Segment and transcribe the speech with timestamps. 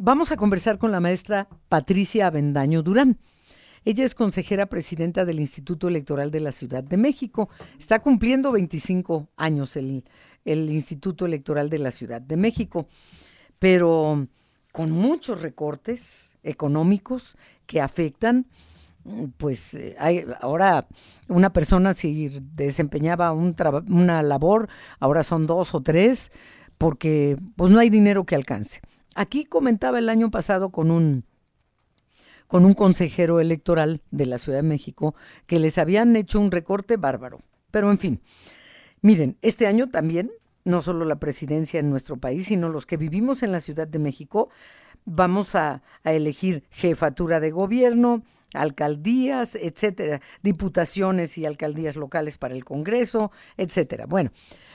[0.00, 3.18] vamos a conversar con la maestra Patricia Avendaño Durán.
[3.84, 7.50] Ella es consejera presidenta del Instituto Electoral de la Ciudad de México.
[7.78, 10.04] Está cumpliendo 25 años el,
[10.44, 12.88] el Instituto Electoral de la Ciudad de México,
[13.58, 14.26] pero
[14.72, 17.36] con muchos recortes económicos
[17.66, 18.46] que afectan
[19.38, 20.86] pues eh, hay, ahora
[21.28, 23.56] una persona si desempeñaba un
[23.88, 26.30] una labor, ahora son dos o tres,
[26.76, 28.82] porque pues no hay dinero que alcance.
[29.14, 31.24] Aquí comentaba el año pasado con un
[32.50, 35.14] con un consejero electoral de la Ciudad de México
[35.46, 37.42] que les habían hecho un recorte bárbaro.
[37.70, 38.20] Pero en fin,
[39.02, 40.32] miren, este año también,
[40.64, 44.00] no solo la presidencia en nuestro país, sino los que vivimos en la Ciudad de
[44.00, 44.48] México,
[45.04, 53.30] vamos a, elegir jefatura de gobierno, alcaldías, etcétera, diputaciones y alcaldías locales para el Congreso,
[53.56, 54.06] etcétera.
[54.06, 54.32] Bueno,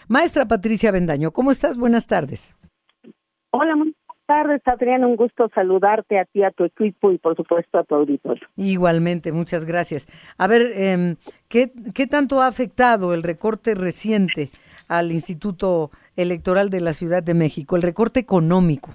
[0.07, 1.77] maestra Patricia Bendaño, ¿cómo estás?
[1.77, 2.55] Buenas tardes.
[3.51, 3.75] Hola,
[4.25, 5.07] tardes, Adriana.
[5.07, 8.47] Un gusto saludarte a ti, a tu equipo y, por supuesto, a tu auditorio.
[8.55, 10.07] Igualmente, muchas gracias.
[10.37, 11.15] A ver, eh,
[11.47, 14.49] ¿qué, ¿qué tanto ha afectado el recorte reciente
[14.87, 18.91] al Instituto Electoral de la Ciudad de México, el recorte económico?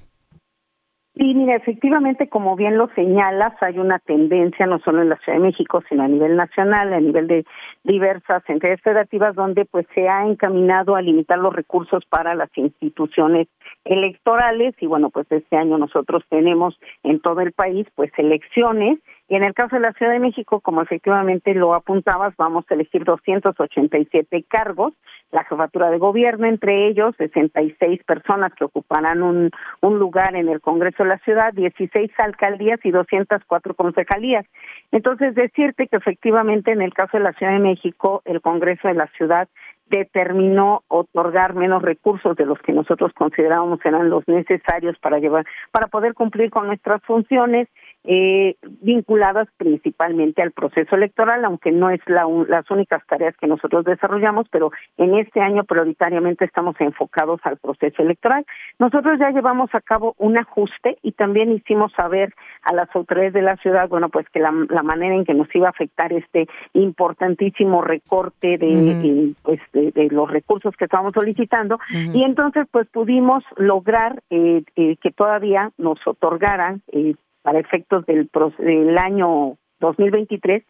[1.21, 5.39] Sí, mira, efectivamente, como bien lo señalas, hay una tendencia no solo en la Ciudad
[5.39, 7.45] de México, sino a nivel nacional, a nivel de
[7.85, 13.49] diversas entidades federativas, donde pues se ha encaminado a limitar los recursos para las instituciones
[13.85, 18.99] electorales y bueno, pues este año nosotros tenemos en todo el país pues elecciones
[19.31, 22.75] y en el caso de la Ciudad de México, como efectivamente lo apuntabas, vamos a
[22.75, 24.93] elegir 287 cargos,
[25.31, 30.61] la jefatura de gobierno, entre ellos 66 personas que ocuparán un, un lugar en el
[30.61, 34.45] Congreso de la Ciudad, 16 alcaldías y 204 concejalías.
[34.91, 38.95] Entonces, decirte que efectivamente en el caso de la Ciudad de México, el Congreso de
[38.95, 39.49] la Ciudad
[39.91, 45.89] determinó otorgar menos recursos de los que nosotros considerábamos eran los necesarios para llevar para
[45.89, 47.69] poder cumplir con nuestras funciones
[48.05, 53.85] eh, vinculadas principalmente al proceso electoral, aunque no es la, las únicas tareas que nosotros
[53.85, 58.47] desarrollamos, pero en este año prioritariamente estamos enfocados al proceso electoral.
[58.79, 63.43] Nosotros ya llevamos a cabo un ajuste y también hicimos saber a las autoridades de
[63.43, 66.49] la ciudad, bueno, pues que la, la manera en que nos iba a afectar este
[66.73, 71.79] importantísimo recorte de, pues, de, los recursos que estábamos solicitando.
[71.91, 78.31] Y entonces pues pudimos lograr eh, eh, que todavía nos otorgaran eh, para efectos del,
[78.59, 80.63] del año 2023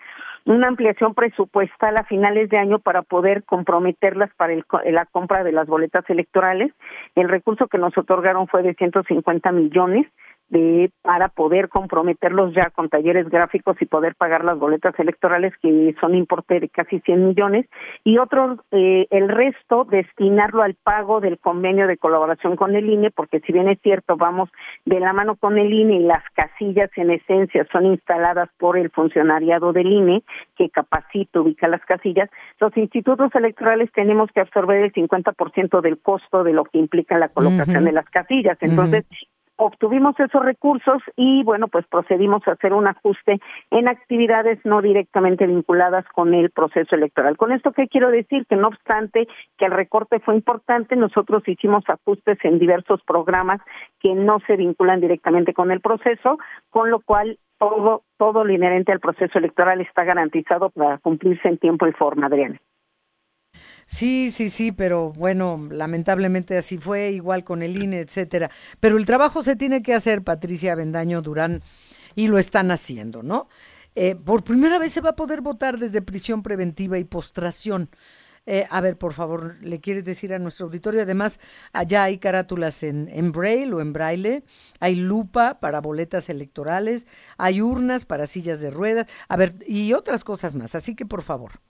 [0.46, 5.52] una ampliación presupuestal a finales de año para poder comprometerlas para el, la compra de
[5.52, 6.72] las boletas electorales.
[7.14, 10.06] El recurso que nos otorgaron fue de 150 millones
[10.50, 15.94] de para poder comprometerlos ya con talleres gráficos y poder pagar las boletas electorales que
[16.00, 17.66] son importe de casi 100 millones
[18.04, 23.10] y otro eh, el resto destinarlo al pago del convenio de colaboración con el INE
[23.10, 24.50] porque si bien es cierto vamos
[24.84, 28.90] de la mano con el INE y las casillas en esencia son instaladas por el
[28.90, 30.22] funcionariado del INE
[30.56, 32.28] que capacita ubica las casillas
[32.58, 37.28] los institutos electorales tenemos que absorber el 50% del costo de lo que implica la
[37.28, 38.58] colocación de las casillas.
[38.60, 39.04] Entonces
[39.60, 43.40] obtuvimos esos recursos y bueno, pues procedimos a hacer un ajuste
[43.70, 47.36] en actividades no directamente vinculadas con el proceso electoral.
[47.36, 49.28] Con esto qué quiero decir que no obstante
[49.58, 53.60] que el recorte fue importante, nosotros hicimos ajustes en diversos programas
[54.00, 56.38] que no se vinculan directamente con el proceso,
[56.70, 61.58] con lo cual todo todo lo inherente al proceso electoral está garantizado para cumplirse en
[61.58, 62.58] tiempo y forma, Adriana.
[63.92, 68.48] Sí, sí, sí, pero bueno, lamentablemente así fue, igual con el INE, etcétera.
[68.78, 71.60] Pero el trabajo se tiene que hacer, Patricia Bendaño Durán,
[72.14, 73.48] y lo están haciendo, ¿no?
[73.96, 77.90] Eh, por primera vez se va a poder votar desde prisión preventiva y postración.
[78.46, 81.02] Eh, a ver, por favor, ¿le quieres decir a nuestro auditorio?
[81.02, 81.40] Además,
[81.72, 84.44] allá hay carátulas en, en braille o en braille,
[84.78, 87.08] hay lupa para boletas electorales,
[87.38, 90.76] hay urnas para sillas de ruedas, a ver, y otras cosas más.
[90.76, 91.60] Así que, por favor.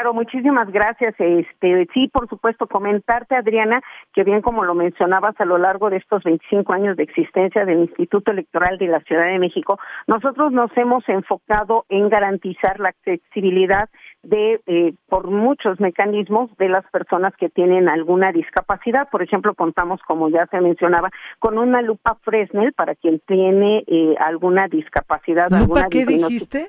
[0.00, 1.14] Claro, muchísimas gracias.
[1.18, 3.82] Este, sí, por supuesto, comentarte, Adriana,
[4.14, 7.80] que bien como lo mencionabas a lo largo de estos 25 años de existencia del
[7.80, 13.90] Instituto Electoral de la Ciudad de México, nosotros nos hemos enfocado en garantizar la accesibilidad
[14.22, 19.06] de eh, por muchos mecanismos de las personas que tienen alguna discapacidad.
[19.10, 21.10] Por ejemplo, contamos, como ya se mencionaba,
[21.40, 25.50] con una lupa Fresnel para quien tiene eh, alguna discapacidad.
[25.50, 26.68] ¿Lupa alguna qué dijiste?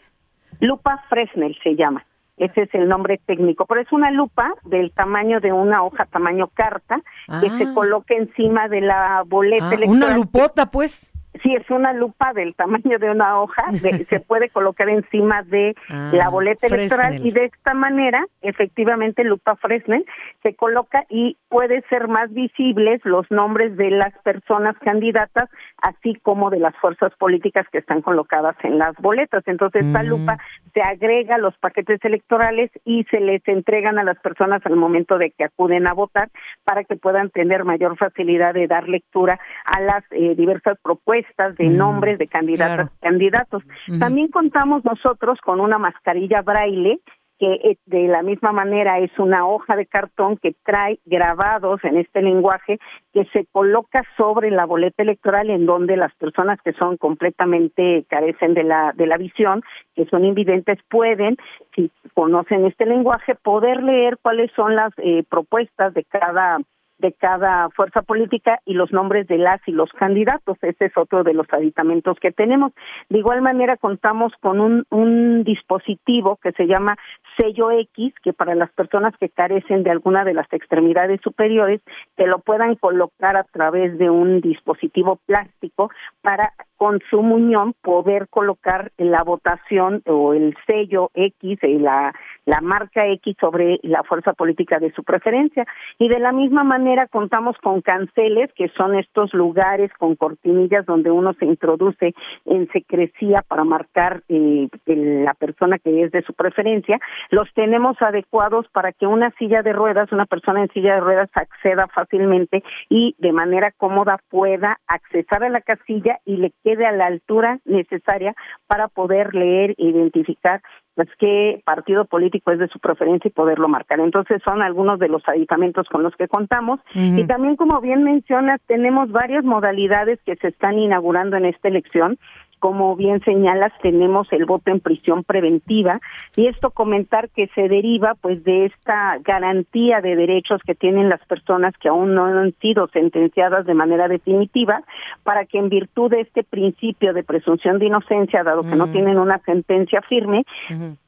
[0.60, 2.04] Lupa Fresnel se llama
[2.44, 6.48] ese es el nombre técnico, pero es una lupa del tamaño de una hoja, tamaño
[6.54, 7.00] carta,
[7.40, 7.72] que se Ah.
[7.74, 10.04] coloca encima de la boleta Ah, electoral.
[10.04, 11.14] una lupota, pues.
[11.42, 13.72] Sí, es una lupa del tamaño de una hoja,
[14.10, 19.56] se puede colocar encima de ah, la boleta electoral y de esta manera, efectivamente, lupa
[19.56, 20.06] Fresnel
[20.44, 25.50] se coloca y puede ser más visibles los nombres de las personas candidatas,
[25.82, 29.44] así como de las fuerzas políticas que están colocadas en las boletas.
[29.48, 30.38] Entonces, esta lupa
[30.74, 35.18] se agrega a los paquetes electorales y se les entregan a las personas al momento
[35.18, 36.30] de que acuden a votar
[36.64, 41.68] para que puedan tener mayor facilidad de dar lectura a las eh, diversas propuestas de
[41.68, 43.64] nombres de candidatas y candidatos.
[44.00, 47.00] También contamos nosotros con una mascarilla braille
[47.42, 51.98] que eh, de la misma manera es una hoja de cartón que trae grabados en
[51.98, 52.78] este lenguaje
[53.14, 58.54] que se coloca sobre la boleta electoral en donde las personas que son completamente carecen
[58.54, 59.64] de la de la visión,
[59.96, 61.36] que son invidentes pueden
[61.76, 66.60] si conocen este lenguaje poder leer cuáles son las eh, propuestas de cada
[67.02, 70.58] de cada fuerza política y los nombres de las y los candidatos.
[70.62, 72.72] Ese es otro de los aditamentos que tenemos.
[73.10, 76.98] De igual manera, contamos con un, un dispositivo que se llama
[77.38, 81.82] sello X, que para las personas que carecen de alguna de las extremidades superiores,
[82.16, 88.28] que lo puedan colocar a través de un dispositivo plástico para con su muñón poder
[88.28, 92.12] colocar la votación o el sello X, y la,
[92.48, 95.68] la marca X sobre la fuerza política de su preferencia.
[96.00, 101.12] Y de la misma manera contamos con canceles, que son estos lugares con cortinillas donde
[101.12, 107.00] uno se introduce en secrecía para marcar eh, la persona que es de su preferencia.
[107.30, 111.30] Los tenemos adecuados para que una silla de ruedas, una persona en silla de ruedas
[111.36, 116.92] acceda fácilmente y de manera cómoda pueda accesar a la casilla y le quede a
[116.92, 118.34] la altura necesaria
[118.68, 120.62] para poder leer e identificar
[120.96, 124.00] pues qué partido político es de su preferencia y poderlo marcar.
[124.00, 126.80] Entonces son algunos de los aditamentos con los que contamos.
[126.94, 132.18] Y también como bien mencionas tenemos varias modalidades que se están inaugurando en esta elección
[132.62, 136.00] como bien señalas, tenemos el voto en prisión preventiva
[136.36, 141.26] y esto comentar que se deriva pues de esta garantía de derechos que tienen las
[141.26, 144.84] personas que aún no han sido sentenciadas de manera definitiva
[145.24, 149.18] para que en virtud de este principio de presunción de inocencia, dado que no tienen
[149.18, 150.46] una sentencia firme,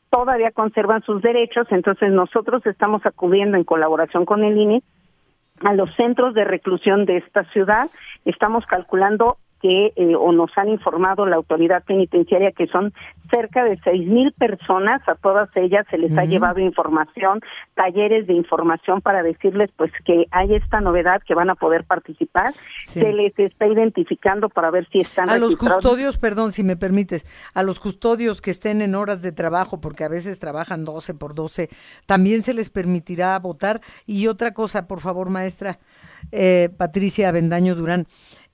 [0.09, 4.81] todavía conservan sus derechos, entonces nosotros estamos acudiendo en colaboración con el INE
[5.63, 7.91] a los centros de reclusión de esta ciudad.
[8.25, 12.93] Estamos calculando que eh, o nos han informado la autoridad penitenciaria que son
[13.31, 17.39] cerca de seis mil personas, a todas ellas se les ha llevado información,
[17.73, 22.53] talleres de información para decirles pues que hay esta novedad que van a poder participar,
[22.83, 27.25] se les está identificando para ver si están a los custodios, perdón, si me permites,
[27.53, 31.35] a los custodios que estén en horas de trabajo, porque a veces trabajan 12 por
[31.35, 31.69] 12,
[32.05, 33.79] también se les permitirá votar.
[34.05, 35.79] Y otra cosa, por favor, maestra
[36.31, 38.07] eh, Patricia Avendaño Durán.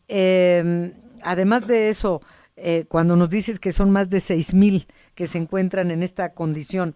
[0.10, 0.92] Eh,
[1.22, 2.22] además de eso,
[2.58, 4.86] eh, cuando nos dices que son más de seis mil
[5.16, 6.94] que se encuentran en esta condición,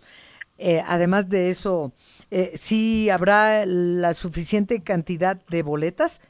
[0.57, 1.93] eh, además de eso,
[2.31, 6.21] eh, ¿sí habrá la suficiente cantidad de boletas?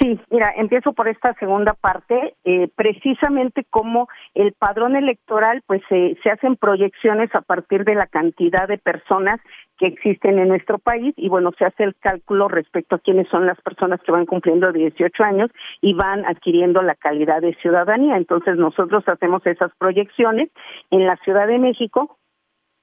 [0.00, 6.30] Sí, mira, empiezo por esta segunda parte, eh, precisamente como el padrón electoral, pues se
[6.30, 9.40] hacen proyecciones a partir de la cantidad de personas
[9.78, 13.46] que existen en nuestro país y bueno, se hace el cálculo respecto a quiénes son
[13.46, 15.50] las personas que van cumpliendo 18 años
[15.80, 18.16] y van adquiriendo la calidad de ciudadanía.
[18.16, 20.50] Entonces nosotros hacemos esas proyecciones
[20.90, 22.18] en la Ciudad de México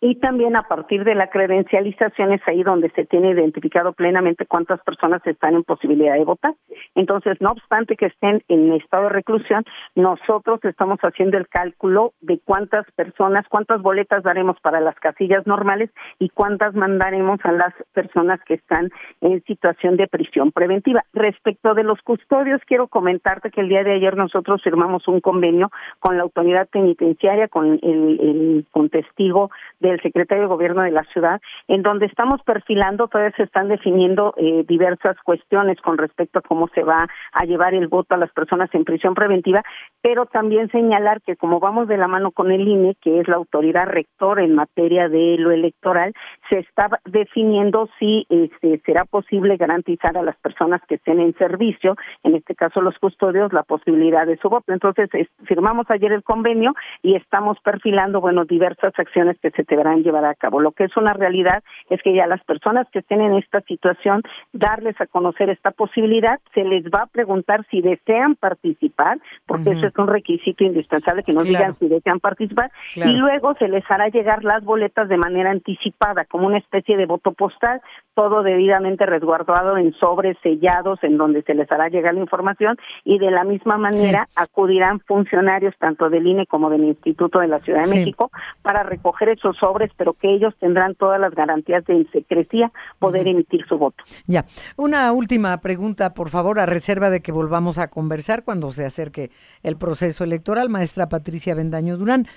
[0.03, 4.81] y también a partir de la credencialización es ahí donde se tiene identificado plenamente cuántas
[4.81, 6.55] personas están en posibilidad de votar.
[6.95, 9.63] Entonces, no obstante que estén en estado de reclusión,
[9.93, 15.91] nosotros estamos haciendo el cálculo de cuántas personas, cuántas boletas daremos para las casillas normales
[16.17, 18.89] y cuántas mandaremos a las personas que están
[19.21, 21.03] en situación de prisión preventiva.
[21.13, 25.69] Respecto de los custodios, quiero comentarte que el día de ayer nosotros firmamos un convenio
[25.99, 30.91] con la autoridad penitenciaria, con el, el con testigo de el secretario de gobierno de
[30.91, 36.39] la ciudad, en donde estamos perfilando, todavía se están definiendo eh, diversas cuestiones con respecto
[36.39, 39.63] a cómo se va a llevar el voto a las personas en prisión preventiva,
[40.01, 43.35] pero también señalar que como vamos de la mano con el INE, que es la
[43.35, 46.13] autoridad rector en materia de lo electoral,
[46.49, 51.95] se está definiendo si este, será posible garantizar a las personas que estén en servicio,
[52.23, 54.73] en este caso los custodios, la posibilidad de su voto.
[54.73, 55.09] Entonces,
[55.45, 60.35] firmamos ayer el convenio y estamos perfilando, bueno, diversas acciones que se deberán llevar a
[60.35, 60.59] cabo.
[60.59, 64.21] Lo que es una realidad es que ya las personas que estén en esta situación,
[64.53, 69.87] darles a conocer esta posibilidad, se les va a preguntar si desean participar, porque eso
[69.87, 74.09] es un requisito indispensable que nos digan si desean participar y luego se les hará
[74.09, 77.81] llegar las boletas de manera anticipada, como una especie de voto postal,
[78.13, 83.19] todo debidamente resguardado en sobres sellados en donde se les hará llegar la información y
[83.19, 87.85] de la misma manera acudirán funcionarios tanto del INE como del Instituto de la Ciudad
[87.85, 88.29] de México
[88.61, 93.65] para recoger esos sobres, pero que ellos tendrán todas las garantías de secrecía poder emitir
[93.67, 94.03] su voto.
[94.27, 94.45] Ya,
[94.77, 99.31] una última pregunta, por favor, a reserva de que volvamos a conversar cuando se acerque
[99.63, 102.27] el proceso electoral, maestra Patricia Bendaño Durán.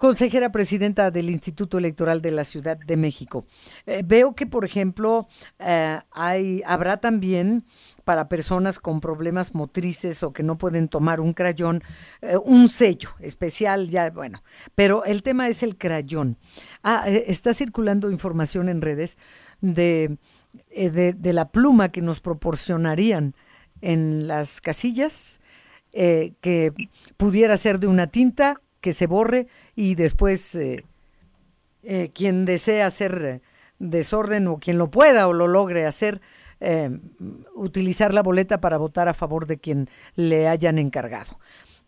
[0.00, 3.44] Consejera presidenta del Instituto Electoral de la Ciudad de México.
[3.84, 5.28] Eh, veo que, por ejemplo,
[5.58, 7.64] eh, hay, habrá también
[8.04, 11.82] para personas con problemas motrices o que no pueden tomar un crayón,
[12.22, 14.42] eh, un sello especial, ya, bueno,
[14.74, 16.38] pero el tema es el crayón.
[16.82, 19.18] Ah, está circulando información en redes
[19.60, 20.16] de,
[20.74, 23.34] de, de, la pluma que nos proporcionarían
[23.82, 25.40] en las casillas,
[25.92, 26.72] que
[27.18, 30.84] pudiera ser de una tinta que se borre y después eh,
[31.82, 33.42] eh, quien desea hacer
[33.78, 36.20] desorden o quien lo pueda o lo logre hacer,
[36.60, 36.90] eh,
[37.54, 41.38] utilizar la boleta para votar a favor de quien le hayan encargado.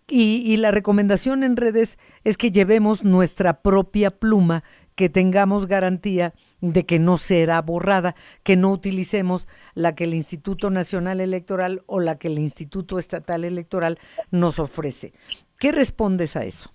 [0.08, 6.34] Y, y, la recomendación en redes es que llevemos nuestra propia pluma, que tengamos garantía
[6.60, 12.00] de que no será borrada, que no utilicemos la que el Instituto Nacional Electoral o
[12.00, 13.98] la que el Instituto Estatal Electoral
[14.30, 15.12] nos ofrece.
[15.58, 16.74] ¿Qué respondes a eso?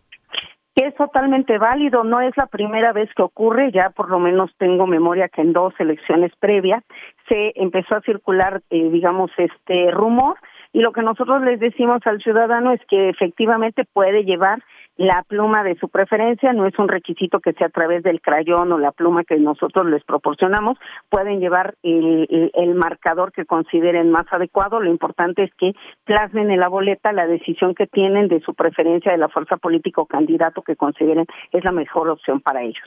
[0.77, 4.51] Que es totalmente válido, no es la primera vez que ocurre, ya por lo menos
[4.60, 6.84] tengo memoria que en dos elecciones previas
[7.27, 10.38] se empezó a circular, eh, digamos, este rumor
[10.74, 14.62] y lo que nosotros les decimos al ciudadano es que efectivamente puede llevar
[14.98, 18.72] la pluma de su preferencia, no es un requisito que sea a través del crayón
[18.72, 20.77] o la pluma que nosotros les proporcionamos,
[21.10, 25.74] pueden llevar el, el, marcador que consideren más adecuado, lo importante es que
[26.04, 30.01] plasmen en la boleta la decisión que tienen de su preferencia de la fuerza política
[30.01, 32.84] o candidato que consideren es la mejor opción para ellos.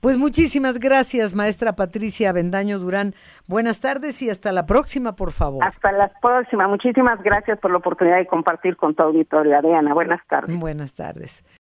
[0.00, 3.14] Pues muchísimas gracias, maestra Patricia Bendaño Durán.
[3.46, 5.62] Buenas tardes y hasta la próxima, por favor.
[5.64, 6.66] Hasta la próxima.
[6.66, 9.94] Muchísimas gracias por la oportunidad de compartir con tu auditorio, Adriana.
[9.94, 10.58] Buenas tardes.
[10.58, 11.44] Buenas tardes.